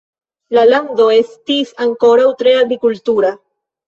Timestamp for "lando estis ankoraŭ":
0.69-2.31